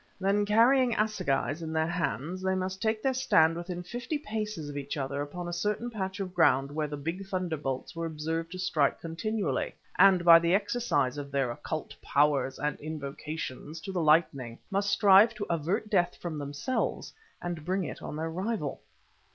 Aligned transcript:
Then, 0.19 0.47
carrying 0.47 0.95
assegais 0.95 1.61
in 1.61 1.73
their 1.73 1.85
hands, 1.85 2.41
they 2.41 2.55
must 2.55 2.81
take 2.81 3.03
their 3.03 3.13
stand 3.13 3.55
within 3.55 3.83
fifty 3.83 4.17
paces 4.17 4.67
of 4.67 4.75
each 4.75 4.97
other 4.97 5.21
upon 5.21 5.47
a 5.47 5.53
certain 5.53 5.91
patch 5.91 6.19
of 6.19 6.33
ground 6.33 6.71
where 6.71 6.87
the 6.87 6.97
big 6.97 7.23
thunderbolts 7.27 7.95
were 7.95 8.07
observed 8.07 8.51
to 8.53 8.57
strike 8.57 8.99
continually, 8.99 9.75
and 9.99 10.25
by 10.25 10.39
the 10.39 10.55
exercise 10.55 11.19
of 11.19 11.29
their 11.29 11.51
occult 11.51 11.95
powers 12.01 12.57
and 12.57 12.79
invocations 12.79 13.79
to 13.81 13.91
the 13.91 14.01
lightning, 14.01 14.57
must 14.71 14.89
strive 14.89 15.35
to 15.35 15.45
avert 15.51 15.87
death 15.87 16.15
from 16.15 16.39
themselves 16.39 17.13
and 17.39 17.63
bring 17.63 17.83
it 17.83 18.01
on 18.01 18.15
their 18.15 18.31
rival. 18.31 18.81